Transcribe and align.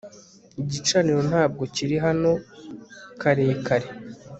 Igicaniro 0.61 1.21
ntabwo 1.29 1.63
kiri 1.75 1.95
hano 2.05 2.31
karekare 3.21 3.87